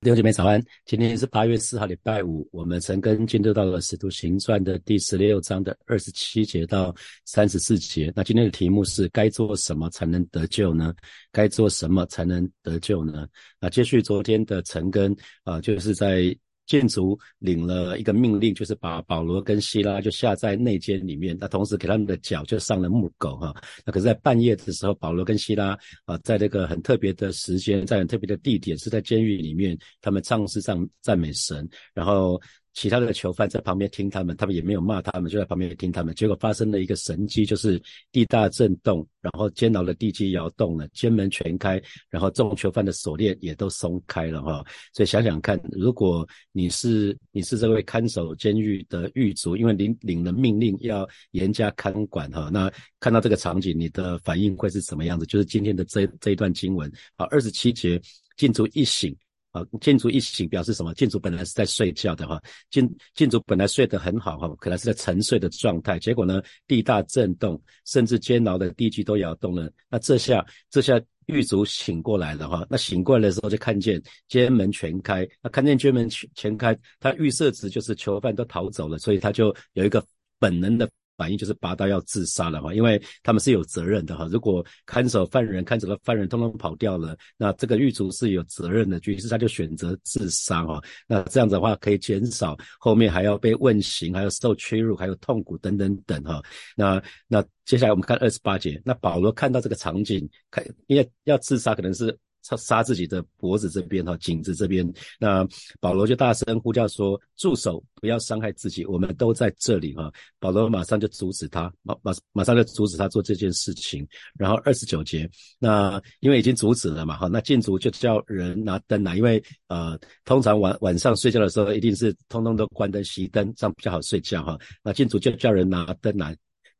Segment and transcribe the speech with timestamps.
[0.00, 2.48] 弟兄姐妹早安，今天是八月四号，礼拜五。
[2.52, 6.94] 我们曾跟进入到了《使徒行传》的第十六章的二十七节到
[7.24, 8.12] 三十四节。
[8.14, 10.94] 那今天的题目是：该做什么才能得救呢？
[11.32, 13.26] 该做什么才能得救呢？
[13.58, 16.34] 那接续昨天的陈根啊，就是在。
[16.68, 23.52] 建筑领了一个命令，就是把保罗跟希拉就下在内间里面，那同时给他们的脚就上了木狗哈。
[23.84, 32.40] 那可是，在半夜的时候，保罗跟希拉啊，在这个很特别的时间，在很特别的地点，是在监狱里面，他们唱诗赞赞美神，然后。
[32.78, 36.14] 其他的囚犯在旁边听他们，他们也没有骂他们，就在旁边听他们。
[36.14, 37.82] 结果发生了一个神迹，就是
[38.12, 44.64] 地大震动，然后监牢的地基摇动了，监门全开，然后众囚犯的锁链也都松开了哈。
[44.94, 55.26] 所以想想看，如果你是你是这位看守监狱的狱卒，因为领领了命令要严加看管哈，那看到这个场景，你的反应会是什么样子？
[55.26, 58.00] 就是今天的这这一段经文啊，二十七节，
[58.36, 59.12] 禁足一醒。
[59.58, 60.94] 啊，建筑一醒表示什么？
[60.94, 62.40] 建筑本来是在睡觉的哈，
[62.70, 65.98] 建建筑本来睡得很好哈，可能是在沉睡的状态。
[65.98, 69.70] 结果呢，地大震动，甚至监牢的地基都摇动了。
[69.88, 80.04] 那这下这下狱卒醒过来了哈，那醒过来的时候就看见监门全开，那看见监门全全开，他预设值就是囚犯都逃走了，所以他就有一个
[80.38, 80.88] 本能的。
[81.18, 84.26] 反应就是拔刀要自杀了哈，因为他们是有责任的哈。
[84.30, 90.80] 如果看守犯人、看守的犯人通通跑掉了，那这个狱卒是有责任的，于是他就选择自杀哈。
[91.06, 96.40] 那这样子的话，可以减少后面还要被问刑、还有受屈辱、还有痛苦等等等哈。
[96.76, 102.16] 那那接下来我们看二十八节，那保罗看到这个场景，看因为要自杀可能是。
[102.44, 105.46] 他杀自己的脖子这边哈，颈子这边，那
[105.80, 114.06] 保罗就大声呼叫说：“住手，不要伤害自己，我们都在这里哈。”保罗马上就阻止他，马马马上就阻止他做这件事情。
[114.38, 115.28] 然后二十九节，
[115.58, 124.58] 那因为已经阻止了嘛哈，那禁足就叫人拿灯来，因为呃，通常晚晚上睡觉的时候一定是通通都关灯熄灯，这样比较好睡觉哈。
[124.82, 126.36] 那禁足就叫人拿灯来。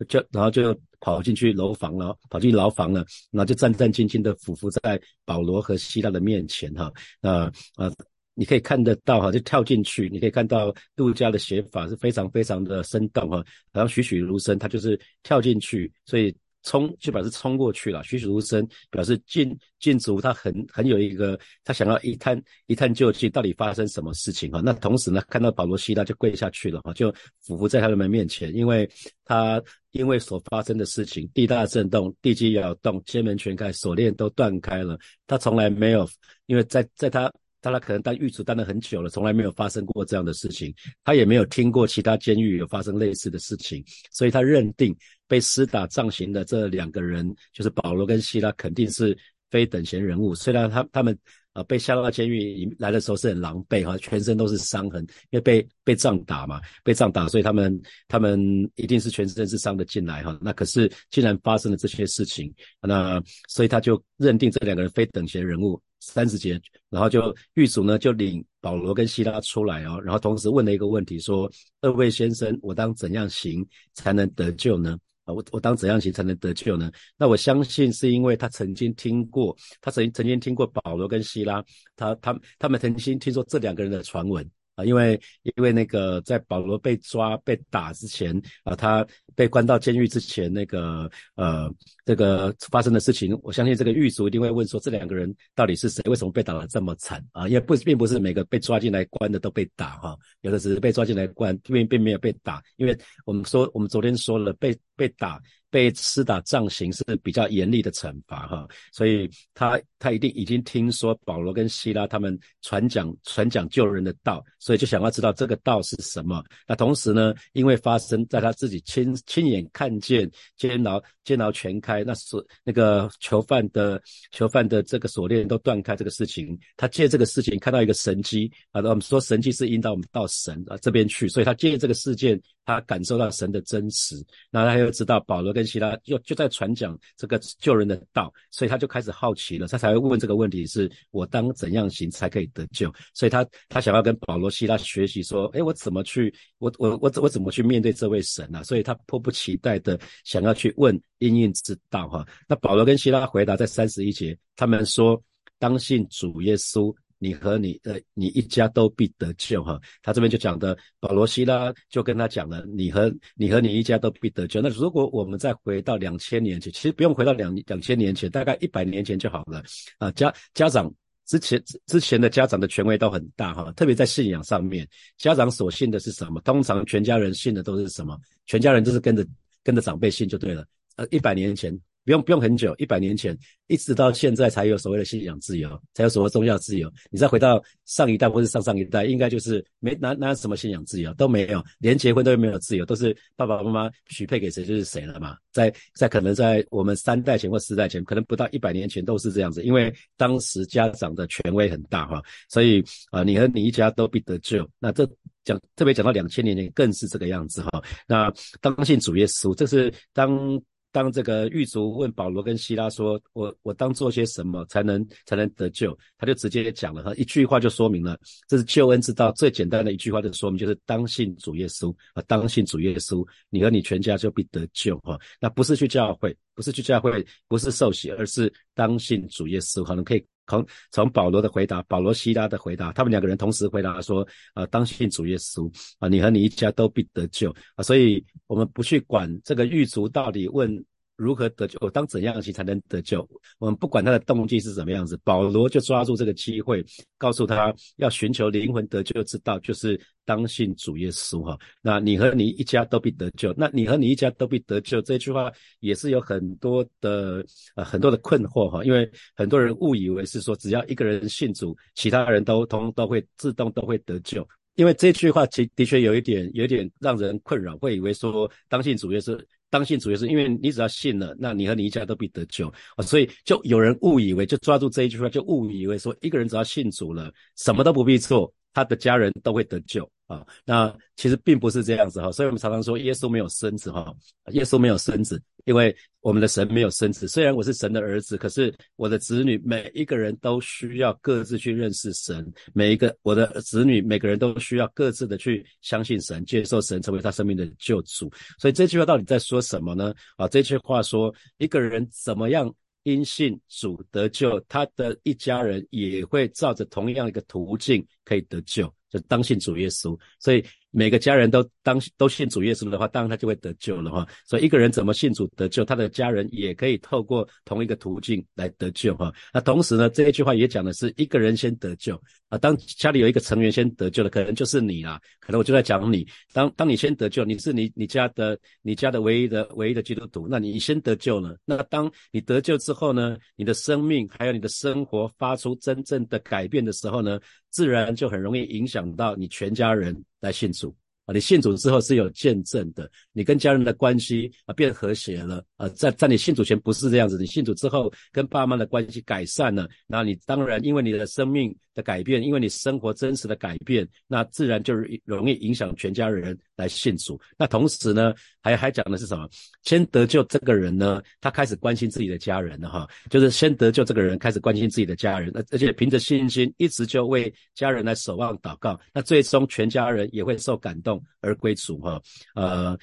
[0.06, 7.44] 就然后就跑进去楼房了，跑进牢房了，然后就战战兢兢的匍匐在保罗和希腊的面前哈，那
[7.76, 7.92] 啊
[8.34, 16.34] 你可以看得到哈，就跳进去，你可以看到杜家的写法是非常非常的生动哈，然后栩栩如生，他就是跳进去，所以。
[16.68, 24.60] 冲就表示冲过去了，栩栩如生，表示进进足，他很很有一个，他想要一探一探究竟，到底发生什么事情哈。
[24.62, 28.88] 那同时呢，看到保罗希拉就跪下去了哈，就俯伏在他们面前，因为
[29.24, 29.62] 他
[29.92, 36.06] 因为所发生的事情，地大震动，地基摇动，监门全开，锁链都断开了，他从来没有，
[36.46, 37.32] 因为在在他。
[37.60, 44.96] 但他可能当狱卒当了很久了，从来没有发生过这样的事情，他也没有听过其他监狱有发生类似的事情，所以他认定
[45.28, 49.16] 被施打杖刑的这两个人，就是保罗跟希拉，肯定是
[49.50, 50.34] 非等闲人物。
[50.34, 51.16] 虽然他他们
[51.52, 58.40] 呃被下到监狱来的时候是很狼狈哈，全身都是伤痕，因为被被杖打嘛，被杖打，所以他们他们
[58.74, 60.36] 一定是全身是伤的进来哈。
[60.40, 65.80] 那可是既然发生了这些事情，那所以他就认定这两个人非等闲人物。
[66.00, 66.58] 三十节，
[66.90, 71.50] 然后就狱卒呢就领保罗跟希拉出来哦，然后同时问了一个问题，说：
[71.80, 74.96] 二位先生，我当怎样行才能得救呢？
[75.32, 76.90] 我我当怎样行才能得救呢？
[77.16, 81.64] 那我相信是因为他曾经听过，他曾曾经听过保罗跟希拉，
[81.96, 84.48] 他他他们曾经听说这两个人的传闻。
[84.74, 89.04] 啊，因为因为那个在保罗被抓被打之前啊，他
[89.38, 91.72] 被关到监狱之前，那个呃
[92.04, 96.02] 这个发生的事情，我相信这个狱卒一定会问说，这两个人到底是谁？
[96.10, 97.46] 为什么被打得这么惨啊？
[97.46, 102.60] 因为不并不是每个被抓进来关的都被打哈，有的只是被抓进来关，并并没有被打。
[102.78, 105.40] 因为我们说我们昨天说了，被被打。
[105.70, 116.42] 被施打杖刑是比较严厉的惩罚哈，所以他他一定已经听说保罗跟希拉他们传讲传讲救人的道，所以就想要知道这个道是什么。
[116.66, 124.02] 那同时呢，因为发生在他自己亲亲眼看见监牢监牢全开，那是那个囚犯的
[124.32, 132.40] 囚犯的这个锁链都断开这个事情，他借这个事情看到一个神机啊，我们说神机是引导我们到神啊这边去，所以他借这个事件。
[132.68, 142.92] 他感受到神的真实，那他又知道保罗跟希拉又就在传讲这个救人的道，所以他就开始好奇了，他才会问这个问题：是我当怎样行才可以得救？
[143.14, 146.30] 所以他他想要跟保罗希拉学习，说：哎，我怎么去？
[146.58, 148.62] 我我我我怎么去面对这位神呢？
[148.64, 152.22] 所以他迫不及待的想要去问应应之道哈。
[152.46, 155.18] 那保罗跟希拉回答在三十一节，他们说：
[155.58, 156.94] 当信主耶稣。
[157.18, 164.60] 你和你的你一家都必得救哈，他这边就讲的保罗希拉就跟他讲了，你和你和你一家都必得救。
[164.60, 169.62] 那如果我们再回到两千年前，其实不用回到两两千年前，大概一百年前就好了
[169.98, 170.10] 啊。
[170.12, 170.92] 家家长
[171.26, 176.40] 之前之前的家长的权威都很大哈，特别在信仰上面，家长所信的是什么？
[176.42, 178.18] 通常全家人信的都是什么？
[178.46, 179.26] 全家人都是跟着
[179.64, 180.64] 跟着长辈信就对了。
[180.96, 181.78] 呃，一百年前。
[182.08, 186.90] 不用不用很久，一百年前一直到现在才有所谓的信仰自由，才有所谓宗教自由。
[187.10, 195.36] 你再回到上一代或是上上一代，应该就是没哪哪什么信仰自由都没有，连结婚都没有自由，都是爸爸妈妈许配给谁就是谁了嘛。
[195.52, 204.66] 在在可能在我们三代前或四代前，可能不到一百年前都是这样子，因为当时家长的权威很大哈，所以啊你和你一家都必得救。
[204.78, 205.06] 那这
[205.44, 207.84] 讲特别讲到两千年前更是这个样子哈。
[208.06, 208.32] 那
[208.62, 210.58] 当信主耶稣，这是当。
[210.90, 218.18] 当这个狱卒问保罗跟希拉说：“我我当做些什么才能才能得救？”他就直接讲了，哈，一句话就说明了，
[218.48, 225.18] 这是救恩之道最简单的一句话的说明，就是当信主耶稣啊，当信主耶稣，你和你全家就必得救哈。
[225.40, 230.24] 那不是去教会，不是去教会，不是受洗，而是当信主耶稣，可能可以。
[230.48, 240.84] 从从保罗的回答，保罗希拉的回答，他们两个人同时回答说：“啊，当信主耶稣啊，你和你一家都必得救啊。”所以，我们不去管这个狱卒到底问。
[241.18, 241.90] 如何得救？
[241.90, 243.28] 当怎样行才能得救？
[243.58, 246.82] 我们不管他的动机是什么样子，保罗就抓住这个机会，
[247.18, 251.58] 告诉他要寻求灵魂得救之道，就是当信主耶稣哈。
[251.82, 253.52] 那你和你一家都必得救。
[253.56, 255.50] 那你和你一家都必得救这句话
[255.80, 257.44] 也是有很多的
[257.74, 264.48] 呃很多的困惑哈，因为很多人误以为是说只要一个人信主，其他人都通都会自动都会得救。
[264.76, 269.36] 因为这句话其的确有一点有点让人困扰，会以为说当信主耶稣。
[269.70, 272.66] 当信主也是，因为你只要信了，那你和你一家都必得救
[272.96, 273.02] 啊！
[273.02, 280.46] 所以就有人误以为，就抓住这一句话，就误以为说，一个人只要信主了，什么都不必做，他的家人都会得救啊！
[280.64, 284.14] 那其实并不是这样子哈，所以我们常常说，耶稣没有孙子哈，
[284.52, 285.42] 耶稣没有孙子。
[285.64, 298.32] 因为我们的神没有生子，虽然我是神的儿子，可是我的子女每一个人都需要各自去认识神，每一个我的子女每个人都需要各自的去相信神，接受神成为他生命的救主。
[298.58, 300.14] 所以这句话到底在说什么呢？
[300.36, 302.74] 啊，这句话说一个人怎么样
[303.08, 310.18] 阴性主得救，他的一家人也会照着同样一个途径可以得救，就当信主耶稣。
[310.38, 310.64] 所以。
[310.90, 314.26] 每个家人都当都信主耶稣的话，当然他就会得救了哈。
[314.46, 319.30] 所以一个人怎么信主得救，他的家人也可以透过同一个途径来得救哈。
[319.52, 322.18] 那同时呢，这一句话也讲的是一个人先得救
[322.48, 322.56] 啊。
[322.56, 325.20] 当家里有一个成员先得救的，可能就是你啦。
[325.40, 331.54] 可能我就在讲你，当当你先得救，你是你你家的你家的唯一的唯一的基督徒，那你先得救了。
[331.66, 337.38] 那当你得救之后呢，你的生命还有你的生活发出真正的改变的时候呢？
[337.70, 340.94] 自然就很容易影响到你全家人来信主。
[341.28, 341.34] 啊！
[341.34, 345.86] 你信主之后是有见证的，你跟家人的关系啊变和谐了啊！
[345.90, 351.76] 在在你信主前不是这样子，你信主之后跟爸妈的关系改善了，那你当然因为你的生命。
[351.98, 357.40] 的改变，因为你生活真实的改变，那自然就是容易影响全家人来信主。
[357.58, 358.32] 那同时呢，
[358.62, 359.48] 还还讲的是什么？
[359.82, 368.96] 先得救这个人呢，他开始关心自己的家人了哈，就是先得救这个人开始关心自己的家人，而而且凭着信心，一直就为家人来守望祷告。
[369.12, 372.20] 那最终全家人也会受感动而归主哈。
[372.54, 372.98] 呃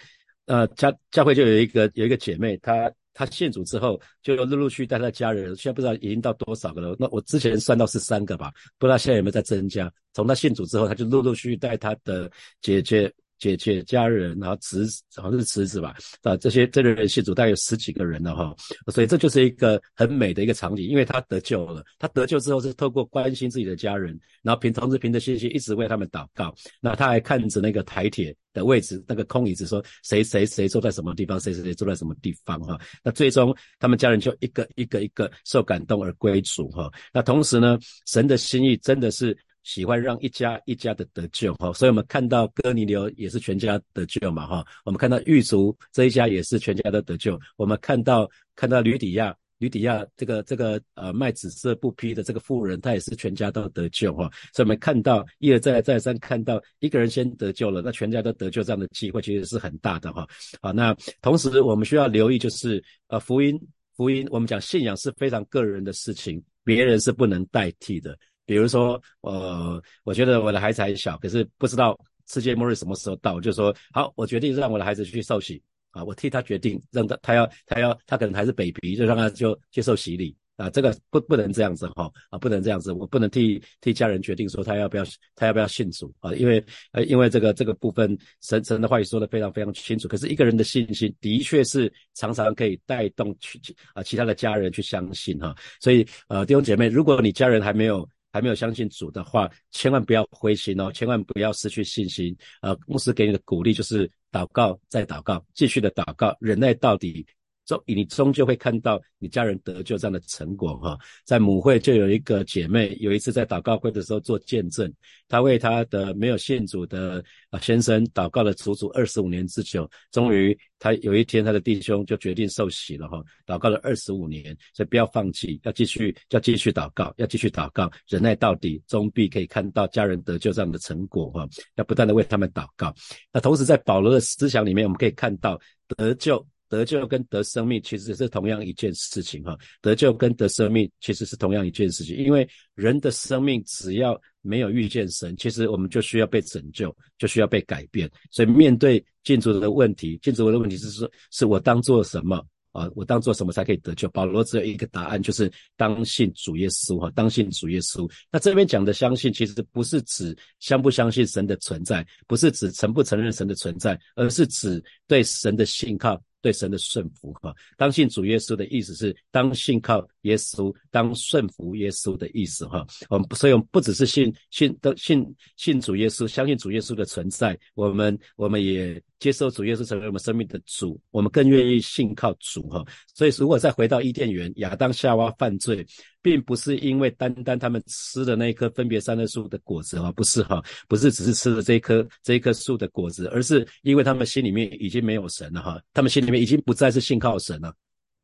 [0.45, 2.91] 呃，教教会就有一个有一个姐妹，她。
[3.17, 6.93] 她信主之后，就陆陆续续带她家人，现在不知道已经到多少个了。
[6.99, 9.89] 那我之前算到是三个吧，不知道现在有没有在增加。
[10.11, 13.09] 从她信主之后，她就陆陆续续带她的姐姐、
[13.55, 14.85] 姐姐家人，然后侄
[15.15, 18.55] 好像是侄子吧，啊，这些这类人信主大概有十几个人了哈。
[18.91, 21.83] 所以这就是一个很美的一个场景，因为他得救了。
[21.99, 26.53] 他得救之后是透过关心自己的家人，然后凭同时凭着信心一直为他们祷告。
[26.81, 28.35] 那他还看着那个台铁。
[28.55, 32.79] 的位置，那个空椅子，说谁谁谁坐在什么地方，谁谁谁坐在什么地方哈。
[33.03, 36.89] 那最终他们家人就一个一个一个受感动而归主哈。
[37.11, 41.73] 那同时呢，神的心意真的是喜欢让一家一家的得救哈。
[41.73, 44.65] 所以我们看到哥尼流也是全家得救嘛哈。
[44.85, 47.37] 我们看到狱卒这一家也是全家都得救。
[47.57, 49.35] 我们看到看到吕底亚。
[49.57, 60.27] 吕底亚这个这个呃卖紫色布匹的这个妇人，她也是全家都得救哈，所以我们看到一而再再三看到一个人先得救了，那全家都得救这样的机会其实是很大的哈。
[60.61, 63.57] 好，那同时我们需要留意就是呃福音
[63.95, 68.15] 福音，我们讲信仰是非常个人的事情，别人是不能代替的。
[68.45, 75.61] 比如说呃，我觉得我的孩子还小，可是不知道世界末日什么时候到，就说好，我决定让我的孩子去受洗。
[75.91, 80.35] 啊，我替他决定，让他他要他要他可能还是 baby，就让他就接受洗礼。
[80.57, 86.13] 啊，这个不不能这样子哈啊，不能这样子，我不能替替家人决定说他要不要他要不要信主。
[86.19, 86.61] 啊，因为
[86.91, 93.57] 呃因为这个这个部分神神的话语说的非常非常清楚，可是一个人的信心的确是常常可以带动去
[93.93, 102.35] 啊其他的家人去相信哈，所以呃弟兄姐妹，如果你家人还没有还没有相信主的话，千万不要灰心哦，千万不要失去信心。
[102.61, 107.25] 呃，牧师给你的鼓励就是祷告，再祷告，继续的祷告，忍耐到底。
[107.65, 114.91] 终你终究会看到你家人得救这样的成果哈，在母会就有一个姐妹，有一次在祷告会的时候做见证，
[115.27, 132.93] 她为她的没有信主的啊先生祷告了足足二十五年之久，终于她有一天她的弟兄就决定受洗了哈，祷告了二十五年，所以不要放弃，要继续要继续祷告，要继续祷告，忍耐到底，终必可以看到家人得救这样的成果哈，要不断的为他们祷告。
[133.33, 135.59] 那同时在保罗的思想里面，我们可以看到
[135.97, 136.45] 得救。
[136.67, 148.09] 得救跟得生命其实是同样一件事情哈，得救跟得生命其实是同样一件事情，因为人的生命只要没有遇见神，其实我们就需要被拯救，就需要被改变。
[148.31, 152.89] 所以面对建筑的问题，建筑的问题是说，是我当做什么啊？
[152.95, 154.09] 我当做什么才可以得救？
[154.09, 158.09] 保罗只有一个答案，就是当信主耶稣哈，当信主耶稣。
[158.31, 166.21] 那这边讲的相信，其实不是指相不相信神的存在，不是指承不承认神的存在，而是指对神的信靠。
[166.45, 172.85] 对神的顺服哈，当信主耶稣的意思是当信靠耶稣，当顺服耶稣的意思哈。
[173.09, 175.25] 我们所以，我们不只是信信的信
[175.57, 182.85] 信主耶稣，相信主耶稣的存在，我们我们也接受主耶稣成为我们生命的主，我们更愿意信靠主哈。
[183.15, 185.83] 所以，如果再回到伊甸园，亚当夏娃犯罪。
[186.25, 197.71] 并不是因为单单他们吃的那一颗分别三棵树的果子哈，不是哈，不是只是吃了这一棵这一棵树的果子，而是因为他们心里面已经没有神了哈，他们心里面已经不再是信靠神了，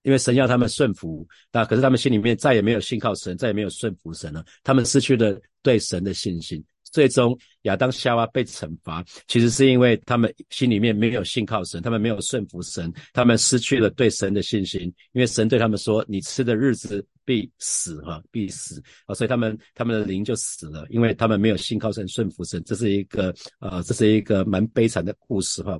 [0.03, 6.63] 因为神要他们顺服，那可是他们心里面再也没有信靠神，再也没有顺服神了，他们失去了对神的信心。
[6.91, 14.81] 最终亚当夏娃被惩罚，其实是因为他们心里面没有信靠神，他们没有顺服神，他们失去了对神的信心。
[15.13, 22.61] 因为神对他们说：“你吃的日子必死，哈，必死啊！”所以他们他们的灵就死了，因为他们没有信靠神、顺服神。
[22.65, 25.79] 这是一个呃，这是一个蛮悲惨的故事，哈。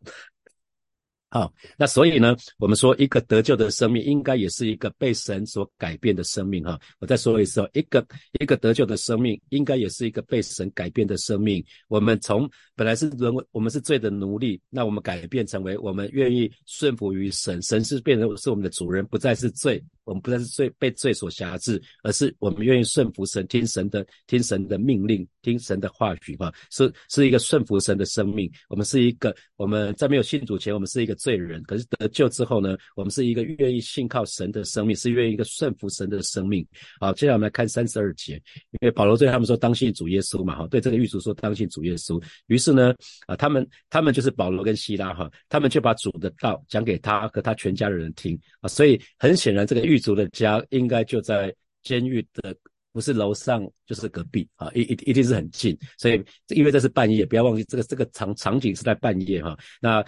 [1.33, 6.77] 好，那所以呢，我们说一个得救的生命，应该也是一个被神所改变的生命哈。
[6.99, 8.05] 我再说一次哦，一个
[8.41, 11.63] 一个得救的生命，应该也是一个被神改变的生命。
[11.87, 19.81] 我们从本来是人，我们是罪的奴隶，那我们改变成为我们愿意顺服于神，神是变成是我们的主人，不再是罪。
[20.03, 28.51] 我们不再是罪被罪所辖制，而是我们愿意顺服神，听神的听神的命令，听神的话语哈，是是一个顺服神的生命。
[28.67, 36.65] 我们是一个我们在没有信主前，我们是一个罪人，可是得救之后呢，我们是一个愿意信靠神的生命，是愿意一个顺服神的生命。
[36.99, 38.33] 好，接下来我们来看三十二节，
[38.71, 42.21] 因为保罗对他们说当信主耶稣嘛哈，对这个狱卒说当信主耶稣。
[42.47, 42.93] 于是呢，
[43.27, 50.01] 啊，他们他们就是保罗跟希拉哈，他们就把主的道讲给他和他全家的人听啊，所以很显然这个狱。
[50.01, 52.55] 卒的家应该就在监狱的，
[52.91, 60.03] 不是楼上就是隔壁啊，一一一定是很近，所以因为这是半夜，不要忘记这个这个场场景是在半夜哈，那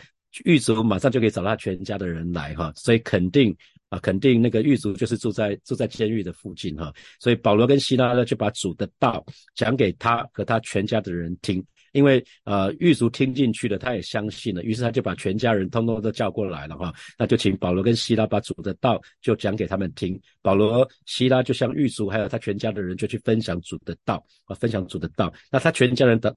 [0.46, 3.56] 狱卒马上就可以找他全家的人来哈，所以肯定
[3.90, 9.24] 啊，肯定那个狱卒就是住在住在监狱的附近哈，所以保罗跟希拉呢就把主的道
[9.54, 11.64] 讲给他和他全家的人听。
[11.94, 20.20] 因为呃狱卒听进去了，他也相信了，于是他就把全家人通通都叫过来了哈，那就请保罗跟希拉把主的道就讲给他们听。
[20.42, 25.34] 保罗、希拉就像狱卒还有他全家的人就去分享主的道啊，分享主的道。
[25.50, 26.36] 那他全家人的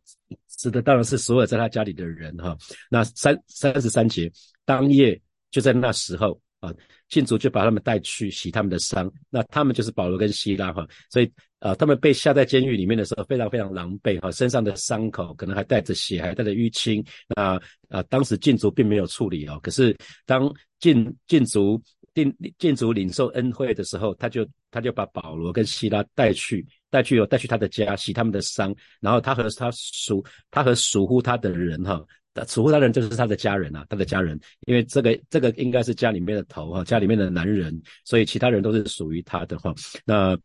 [0.48, 2.56] 指的当然是所有在他家里的人哈。
[2.88, 4.30] 那三三十三节
[4.64, 5.20] 当夜
[5.50, 6.72] 就在那时候啊，
[7.08, 9.10] 信主就把他们带去洗他们的伤。
[9.30, 11.32] 那他们就是保罗跟希拉哈，所以。
[11.66, 17.04] 啊，他们被下在监狱里面的时候，非常非常狼狈哈，身上的伤口可能还带着血，还带着淤青。
[17.34, 19.58] 那啊，当时禁足并没有处理哦。
[19.60, 21.82] 可是当禁禁足
[22.14, 32.00] 定禁足领受恩惠的时候，他就他就把保罗跟希拉带去带去哦，带去他的家洗他们的伤，然后他和他属他和属乎他的人哈，
[32.46, 39.74] 属乎他的人就是他的家人啊，他的家人，因为这个这个应该是家里面的头哈，家里面的男人，所以其他人都是属于他的哈。
[40.04, 40.38] 那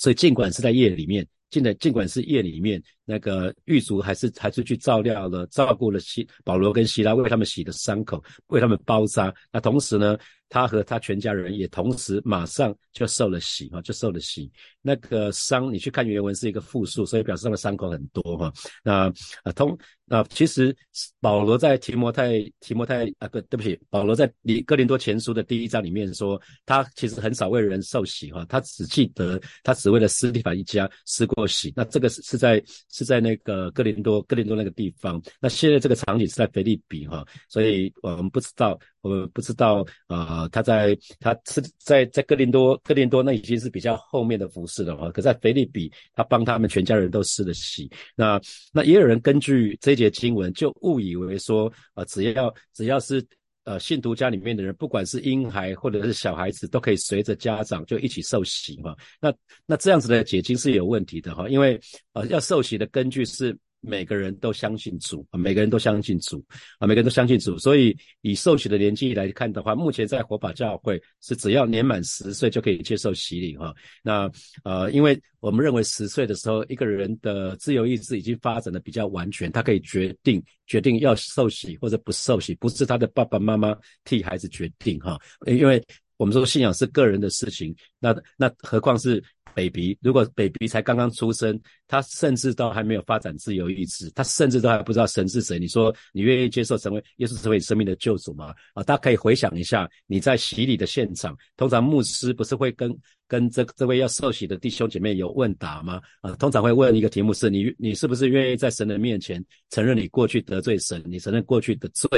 [0.00, 9.32] 所以，尽管是在夜里面，尽在尽管是夜里面，那个狱卒还是还是去照料了、照顾了希保罗跟希拉，为他们洗的伤口，为他们包扎。
[9.52, 10.16] 那同时呢，
[10.50, 14.52] 他和他全家人也同时马上就受了洗哈，就受了洗。
[14.82, 18.52] 那个伤，你去看原文是一个复数，所以表示他的伤口很多哈。
[18.84, 19.10] 那
[19.42, 19.78] 啊通。
[20.12, 20.76] 那其实
[21.20, 31.72] 保罗在提摩太提摩太啊不对不起，保罗在里哥林多前书的第一章里面说，他其实很少为人受洗哈，他只记得他只为了斯蒂凡一家施过洗。
[31.76, 35.22] 那这个是是在是在那个哥林多哥林多那个地方。
[35.40, 45.10] 那现在这个场景是在腓利比哈，所以我们不知道我们不知道，呃，他在他是在在哥林多，哥林多那已经是比较后面的服饰了哈。
[45.10, 47.90] 可在腓利比，他帮他们全家人都施了洗。
[48.14, 48.40] 那
[48.72, 53.26] 那也有人根据这一节经文，就误以为说，啊，只要只要是
[53.64, 58.94] 呃信徒家里面的人，不管是婴孩或者是小孩子，都可以随着家长就一起受洗哈。
[59.20, 59.32] 那
[59.64, 61.80] 那这样子的解经是有问题的哈，因为
[62.12, 63.56] 呃要受洗的根据是。
[63.80, 66.44] 每个人都相信主啊，每个人都相信主
[66.78, 67.58] 啊，每个人都相信主。
[67.58, 73.74] 所以以受洗的年纪来看的话，目前在火把教会是只要年满十岁就可以接受洗礼哈。
[74.02, 74.30] 那
[74.64, 85.18] 呃，因为我们认为十岁的时候，一个人的自由意志已经发展的比较完全，他可以决定决定要受洗或者不受洗，不是他的爸爸妈妈替孩子决定哈。
[85.46, 85.82] 因为
[86.20, 89.22] 我们说信仰是个人的事情，那那何况是。
[89.52, 95.58] baby，如果 baby 才刚刚出生，他甚至都还没有发展自由意志，他甚至都还不知道神是谁。
[95.58, 98.54] 你说你愿意接受成为耶稣成为你生命的救主吗？
[98.74, 102.96] 啊，大家可以回想一下，你在洗礼的现场，通常牧师不是会跟
[103.26, 106.00] 跟这这位要受洗的弟兄姐妹有问答吗？
[106.20, 112.08] 啊，通常会问一个题目是你你是不是愿意在神的面前承认你过去得罪神，你承认过去的罪？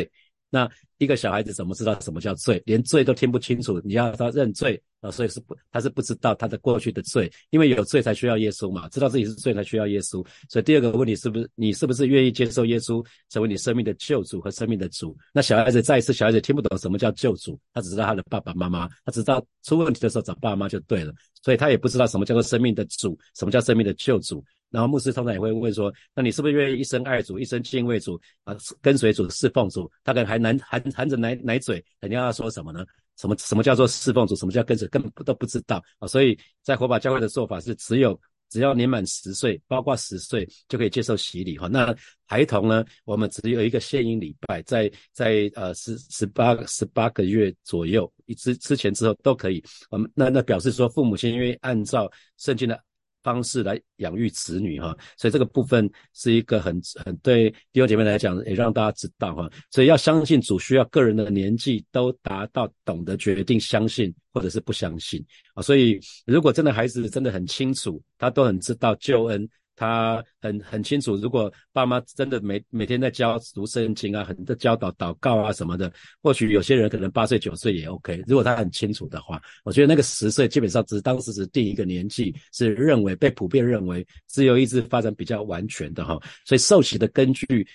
[0.52, 2.62] 那一个小孩子怎么知道什么叫罪？
[2.66, 10.22] 连罪都听不清楚，你要他认罪啊，所以是不，他是不知道他的过去的罪，因为有罪才需要耶稣嘛，知道自己是罪才需要耶稣。
[10.50, 15.16] 所以第二个问题是不是你是不是愿意接受耶稣成为你生命的救主和生命的主？
[15.32, 24.44] 那小孩子再一次，小孩子听不懂什么叫救主，他只知道他的爸爸妈妈，他只知道出问题的时候找爸妈就对了，所以他也不知道什么叫做生命的主，什么叫生命的救主。
[24.72, 32.84] 然后牧师通常也会问说：“那你是不是愿意一生爱主，一生敬畏主啊，跟随主，侍奉主？”他可能还难含含着奶奶嘴，肯定要说什么呢？
[33.18, 34.34] 什么什么叫做侍奉主？
[34.34, 34.88] 什么叫跟随？
[34.88, 36.08] 根本都不知道啊！
[36.08, 41.68] 所以在火把教会的做法是，只有只要年满十岁，包括十岁就可以接受洗礼哈。
[41.68, 41.94] 那
[42.26, 42.82] 孩童呢？
[43.04, 49.62] 我们只有一个献婴礼拜，在在呃十十八十八个月左右，之之前之后都可以。
[49.90, 52.82] 我们那那表示说，父母亲愿意按照圣经的。
[53.22, 59.50] 方式来养育子女哈，所以这个部分是一个很很对弟兄姐妹来讲，也让大家知道哈。
[59.70, 65.62] 所以要相信主，需要个人的年纪都达到懂得决定相信或者是不相信啊。
[65.62, 69.48] 所以如果真的孩子真的很清楚，他都很知道救恩。
[69.74, 78.22] 他很很清楚，如果爸妈真的每每天在教读圣经啊，很多教导祷告啊什么的，或许有些人可能八岁九岁也 OK。
[78.26, 86.20] 如果他很清楚的话，我觉得那个十岁基本上只是当时只定一个年纪，是认为被普遍认为自由意志发展比较完全的哈。
[86.44, 87.66] 所以受洗的根据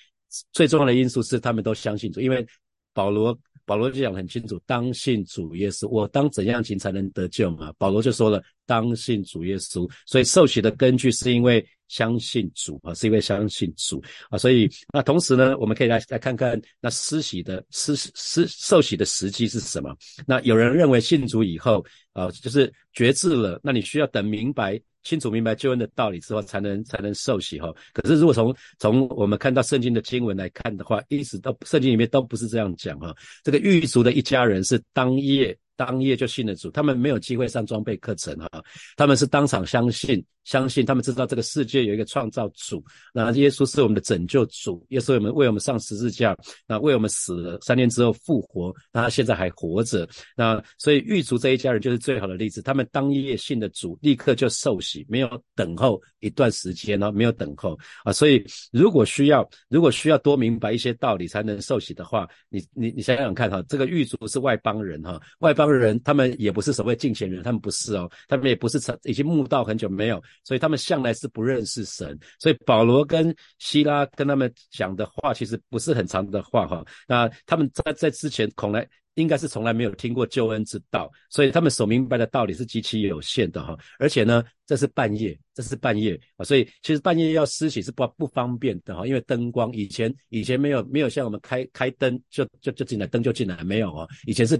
[0.51, 2.45] 最重要的因素是他们都相信主，因为
[2.93, 7.71] 保罗保罗就讲很清楚，当信主耶稣，我当怎样行才能得救嘛？
[7.77, 9.88] 保罗就说了，当信主耶稣。
[10.08, 11.63] 所以受洗的根据是因为。
[11.89, 19.95] 相信主啊，是因为相信主啊，所以那同时呢，我们可以来来看看那施洗的施施受洗的时机是什么？
[20.27, 27.73] 那有人认为信主以后啊，就是觉知了，那你需要等明白清楚明白救恩的道理之后，才能才能受喜哈。
[27.93, 33.15] 可是如果从从我们看到圣经的经文来看的话，一直都圣经里面都不是这样讲哈。
[33.43, 35.57] 这个狱卒的一家人是当夜。
[35.77, 38.49] 当夜就信了主，他们没有机会上装备课程哈，
[38.97, 46.35] 他们是当场相信，相信他们知道这个世界有一个创造主，那耶稣是我们的拯救主，耶稣我们为我们上十字架，
[46.67, 65.66] 那为我们死了三天之后复活，那他现在还活着，那所以狱卒这一家人就是最好的例子，他们当夜信的主，立刻就受洗，没有等候一段时间呢，没有等候啊，所以如果需要，如果需要多明白一些道理才能受洗的话，你你你想想看哈，这个狱卒是外邦人哈，外邦。
[65.71, 72.17] 人，他们也不是所谓敬虔人，他们不是哦，他们也不是已经慕道很久没有，所以他们向来是不认识神。
[72.39, 76.86] 所以保罗跟希拉跟他们讲的话，其实不是很长的话哈。
[77.08, 83.77] 那他们在在之前，恐来应该是从来没有听过救恩之道，所以他们所明白的道理是极其有限的哈。
[83.97, 94.60] 而且呢，这是半夜，这是半夜啊，所以其实半夜要施洗是不不方便的哈，因为灯光以前以前没有没有像我们开开灯就就就进来灯就进来没有哦，以前是。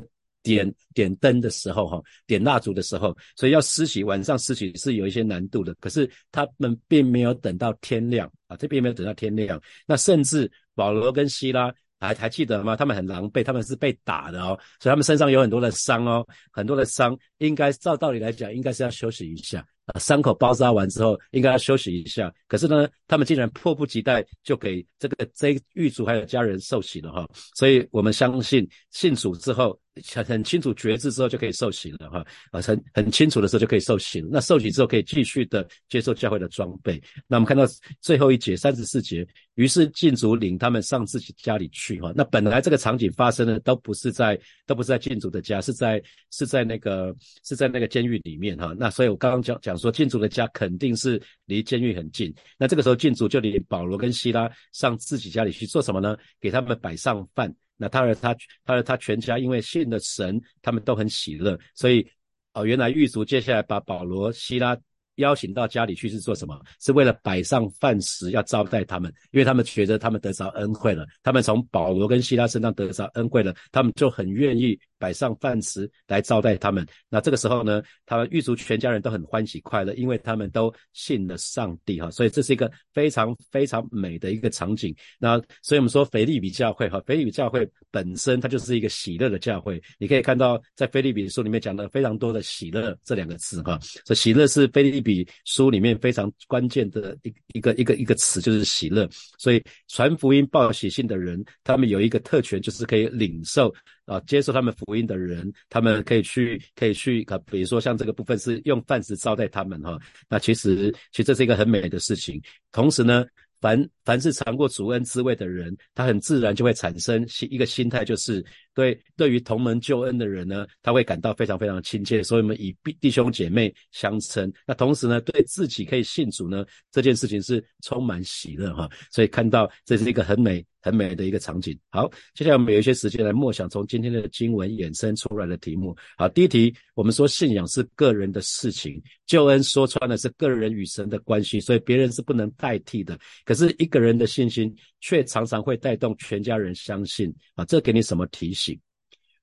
[0.56, 5.74] 点点灯的时候，哈，点蜡烛的时候，所以要施洗，晚上施洗是有一些难度的。
[5.80, 9.62] 可是他们并没有等到天亮啊，这并没有等到天亮。
[9.86, 12.76] 那甚至保罗跟希拉还还记得吗？
[12.76, 19.66] 他们很狼狈，他们是被打的哦，所以他们身上有很多的伤哦，很多的伤，应该照道理来讲，应该是要休息一下。
[19.88, 22.30] 啊，伤口包扎完之后，应该要休息一下。
[22.50, 27.26] 可是呢，他们竟然迫不及待就给这个这狱卒还有家人受洗了哈。
[27.56, 29.80] 所以我们相信信主之后，
[30.14, 34.22] 很很清楚觉知之后就可以受洗了哈，啊，很很清楚的时候就可以受洗。
[34.32, 37.02] 那受洗之后可以继续的接受教会的装备。
[37.28, 37.64] 那我们看到
[38.02, 42.12] 最后一节三十四节，于是禁主领他们上自己家里去哈。
[42.16, 48.76] 那本来这个场景发生的都不是在都不是在禁主的家，是在是在那个是在那个监狱里面哈。
[48.78, 52.34] 那所以我刚刚讲讲说禁主的家肯定是离监狱很近。
[52.58, 56.18] 那这个时候禁主就领保罗跟希拉上自己家里去做什么呢？
[56.40, 57.54] 给他们摆上饭。
[57.78, 58.36] 那他和他，
[58.66, 62.06] 他和他全家因为信了神，他们都很喜乐，所以，
[62.54, 64.78] 哦，原来狱卒接下来把保罗、希拉。
[65.18, 66.62] 邀请到家里去是做什么？
[66.80, 76.86] 是为了摆上饭食，要招待他们，因为他们觉得他们得着恩惠了，他们从保罗跟希拉身上得着恩惠了，他们就很愿意摆上饭食来招待他们。
[77.10, 84.94] 那这个时候呢，他们狱卒全家人都很欢喜快乐，因为他们都信了上帝哈，所以这是一个非常非常美的一个场景。
[85.18, 89.82] 那所以我们说腓利比教会哈，腓利比教会本身它就是一个喜乐的教会。
[89.98, 94.98] 你可以看到在腓利比书里面讲了非常多的喜乐这两个字哈，这喜乐是腓利。
[95.08, 99.08] 比书里面非常关键的一一个一个一个词就是喜乐，
[99.38, 103.74] 所以传福音报喜信的人，他们有一个特权，就是可以领受
[104.08, 112.42] 啊，接受他们福音的人，他们可以去可以去啊，比如说像这个部分是用饭食招待他们哈，那其实其实这是一个很美的事情，
[112.72, 113.24] 同时呢。
[113.60, 118.46] 凡凡是尝过主恩滋味的人，他很自然就会产生心一个心态，就是
[118.78, 124.54] 对对于同门救恩的人呢，他会感到非常非常亲切，所以我们以弟弟兄姐妹相称。
[124.68, 128.88] 那同时呢，对自己可以信主呢，这件事情是充满喜乐哈。
[129.12, 130.64] 所以看到这是一个很美。
[130.80, 131.78] 很美的一个场景。
[131.90, 135.94] 好，接下来我们有一些时间来默想从今天的经文衍生出来的题目。
[136.18, 143.20] 好，第一题，我们说信仰是个人的事情，救恩说穿了是个人与神的关系，所以别人是不能代替的。
[143.44, 144.74] 可是一个人的信心
[145.08, 148.78] 却常常会带动全家人相信啊，这给你什么提醒？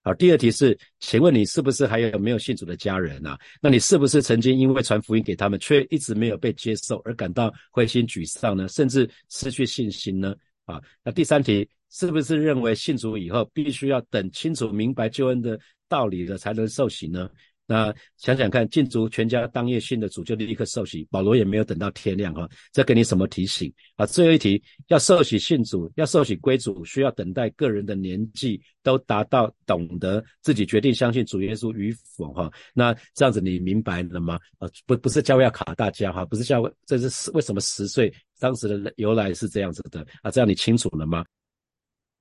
[0.02, 3.38] 好，第二题是，请问你是不是还有没有信主的家人啊？
[3.62, 8.68] 那你是不是曾经因为传福音给他们，却一直没有被接受而感到灰心沮丧呢？
[8.68, 10.34] 甚至失去信心呢？
[10.66, 17.30] 啊，那第三题是不是认为信主以后必须要等清楚明白救恩的道理了才能受洗呢？
[17.66, 24.04] 那想想看，禁足全家当夜信的主就立刻受洗，保罗也没有等到天亮哈，这给你什么提醒啊？
[24.04, 32.52] 最后一题，要受洗信主，要受洗归主，需要等待个人的年纪都达到懂得自己决定相信主耶稣与否哈。
[32.74, 34.38] 那这样子你明白了吗？
[34.58, 40.30] 啊，不不是教会要卡大家哈，不是教会，这是为什么十岁当时的由来是这样子的啊？
[40.30, 41.24] 这样你清楚了吗？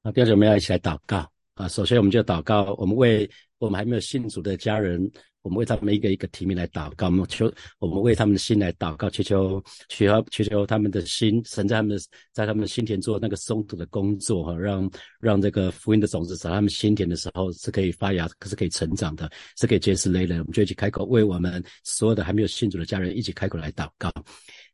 [0.01, 1.67] 那第二我们要一起来祷告啊。
[1.67, 5.11] 首先我们就祷告，我们为我们还没有信主的家人。
[5.43, 14.89] 我们为他们一个一个提名来祷告，我们求我们为他们的心来祷告，祈求求求求求他们的心，神在他们的在他们的心田做那个松土的工作哈，让
[15.19, 20.35] 让这个福音的种子在他们心田的时候是可以发芽，可是可以成长的，是可以结实累累。
[20.39, 24.09] 我们就一起开口为我们所有的还没有信主的家人一起开口来祷告。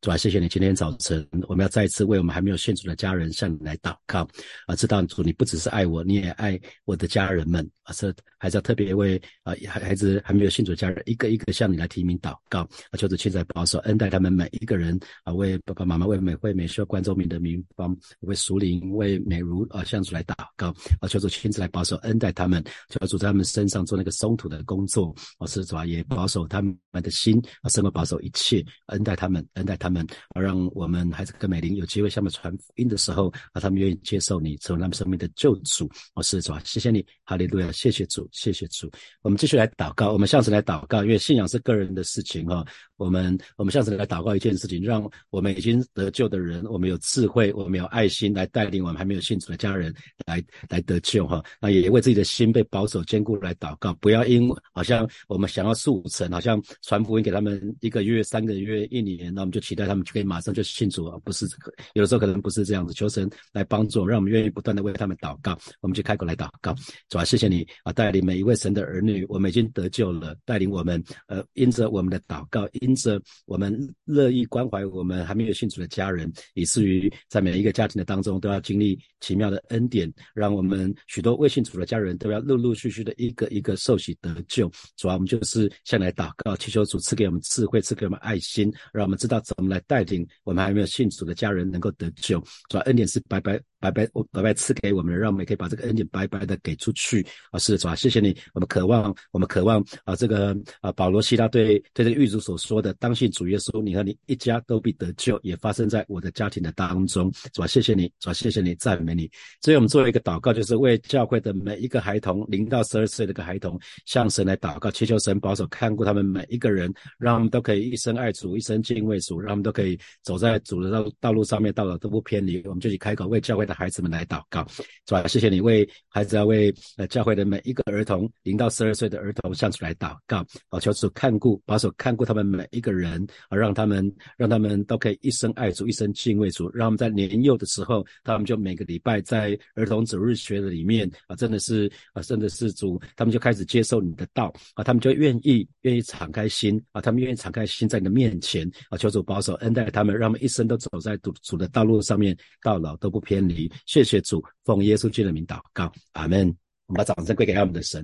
[0.01, 0.47] 主啊，谢谢你！
[0.47, 4.25] 今天早晨，我们要再一次为我们还没有信主的家人向你来祷告
[4.65, 4.73] 啊！
[4.73, 7.91] 知道主，你不只是爱我，你也爱我的家人们啊！
[7.91, 12.95] 是还是要特别为啊孩孩子还没有信主的家人一个一个向你来提名祷告啊！
[12.97, 15.33] 求主亲自保守恩待他们每一个人啊！
[15.33, 21.09] 为爸爸妈妈、为美惠美需要关注民的名方，为熟龄、为美如啊向主来祷告啊！
[21.09, 25.45] 求主亲自来保守恩待他们，求主在他们身上做那个松土的工作啊！
[25.45, 29.88] 是主啊，也保守他们的心啊，胜过保守一切，恩待他们，恩待他。
[30.36, 35.89] 而让我们孩子跟美玲有机会向他们传福音的时候，啊，他们愿意接受你，成为他们生命的救主。
[36.13, 38.89] 我是主啊，谢谢你，哈利路亚，谢谢主，谢谢主。
[39.21, 42.65] 我们继续来祷告，我们下次来祷告，因为信仰是个人的事情哈。
[42.99, 49.91] 我们我们向神来祷告一件事情，让我们已经得救的人，我们有智慧，我们有爱心来带领我们还没有信主的家人
[50.27, 51.41] 来来得救哈。
[51.62, 61.17] 那也为自己的心被保守坚固来祷告，不要因好像我们想要速成，好像传福音给他们一个月、三个月、一年，那我们就期待他们就可以马上就信主啊？
[61.23, 61.47] 不是，
[61.93, 62.93] 有的时候可能不是这样子。
[62.93, 65.57] 求神来帮助，让我们愿意不断的为他们祷告。
[65.79, 66.75] 我们就开口来祷告，
[67.07, 84.71] 主啊，谢谢你啊，带领每一位神的儿女，我们已经得救了，带领我们呃，因着我们的祷告，因着我们乐意关怀我们还没有信主的家人，以至于在每一个家庭的当中都要经历奇妙的恩典，让我们许多未信主的家人都要陆陆续续的一个一个受洗得救。
[84.97, 90.28] 主啊，我们就是向来祷告，祈求主赐给我们智慧，赐给我们爱心，让我们知道怎么来带领。
[90.43, 97.59] 我们还没有信主的家人能够得救，主要恩典是白白白白白白赐给我们，让我们也可以把这个恩典白白的给出去啊！
[97.59, 109.29] 是主啊，谢谢你，我们渴望，我们渴望啊，这个啊，保罗希拉对对这个狱主所说的，当信主耶稣，你和你一家都必得救，也发生在我的家庭的当中，主啊，谢谢你，主啊，谢谢你，赞美你。
[109.61, 122.61] 所以我们做一个祷告，就是为教会的每一个孩童，零到十二岁的一个孩童，向神来祷告，祈求神保守看顾他们每一个人，让他们都可以一生爱主，一生敬畏主，让他们都可以走在主的道道路上面，到了都不偏离。
[122.65, 125.27] 我们就去开口为教会的孩子们来祷告，是吧？
[125.27, 153.58] 谢谢你为孩子要为呃教会的每一个儿童，零到十二岁的儿童向主来祷告，啊，求主看顾，保守看顾他们每一个人，啊，让他们让他们都可以一生爱主，一生敬畏主，让他们在年幼的时候，他们就每个礼拜在儿童主日学的里面啊，真的是啊，真的是主，他们就开始接受你的道啊，他们就愿意愿意敞开心啊，他们愿意敞开心在你的面前啊，求主保守恩待他们，让他们一生都走在主主的道路上面，到老都不偏离。
[153.87, 156.55] 谢谢主，奉耶稣基督的名祷告，阿门。
[156.85, 158.03] 我们把掌声归给我们的神。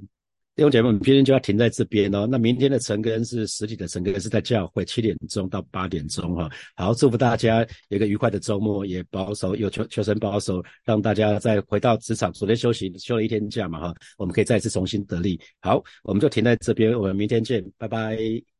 [0.56, 2.26] 弟兄姐妹们，今天就要停在这边哦。
[2.26, 6.50] 那明天的晨更是实体的晨更，是在教会七点钟到八点钟哈。
[6.78, 15.38] 好，祝福大家有一个愉快的周末，也保守有求求神保守，让大家再回到职场，昨天休息休了一天假嘛哈，我们可以再次重新得力。
[15.60, 18.55] 好，我们就停在这边，我们明天见，拜拜。